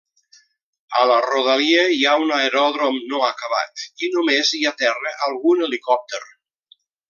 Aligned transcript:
A 0.99 1.01
la 1.09 1.17
rodalia 1.25 1.83
hi 1.95 1.99
ha 2.07 2.15
un 2.23 2.33
aeròdrom 2.39 2.97
no 3.13 3.21
acabat, 3.27 3.85
i 4.07 4.11
només 4.17 4.55
hi 4.61 4.65
aterra 4.73 5.15
algun 5.29 5.63
helicòpter. 5.69 6.25